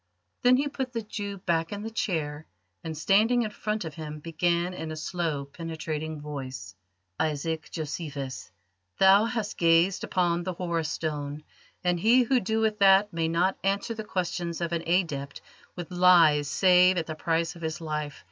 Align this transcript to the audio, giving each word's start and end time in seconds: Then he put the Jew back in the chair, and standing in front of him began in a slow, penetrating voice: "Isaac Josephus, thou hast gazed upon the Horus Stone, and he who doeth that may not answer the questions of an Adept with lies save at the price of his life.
Then 0.41 0.57
he 0.57 0.67
put 0.67 0.93
the 0.93 1.03
Jew 1.03 1.37
back 1.37 1.71
in 1.71 1.83
the 1.83 1.91
chair, 1.91 2.47
and 2.83 2.97
standing 2.97 3.43
in 3.43 3.51
front 3.51 3.85
of 3.85 3.93
him 3.93 4.19
began 4.19 4.73
in 4.73 4.89
a 4.91 4.95
slow, 4.95 5.45
penetrating 5.45 6.19
voice: 6.19 6.73
"Isaac 7.19 7.69
Josephus, 7.69 8.51
thou 8.97 9.25
hast 9.25 9.59
gazed 9.59 10.03
upon 10.03 10.41
the 10.41 10.53
Horus 10.53 10.89
Stone, 10.89 11.43
and 11.83 11.99
he 11.99 12.23
who 12.23 12.39
doeth 12.39 12.79
that 12.79 13.13
may 13.13 13.27
not 13.27 13.59
answer 13.63 13.93
the 13.93 14.03
questions 14.03 14.59
of 14.59 14.71
an 14.71 14.81
Adept 14.87 15.39
with 15.75 15.91
lies 15.91 16.47
save 16.47 16.97
at 16.97 17.05
the 17.05 17.13
price 17.13 17.55
of 17.55 17.61
his 17.61 17.79
life. 17.79 18.19